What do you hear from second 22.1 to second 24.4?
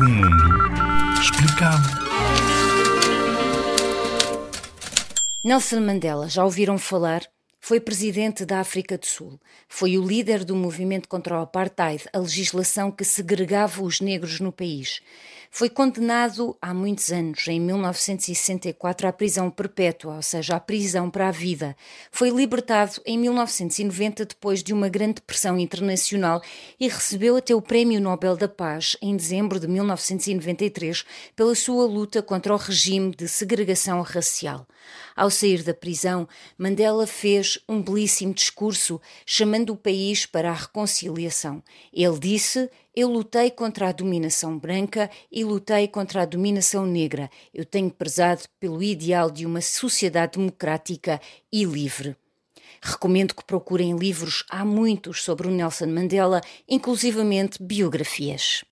Foi libertado em 1990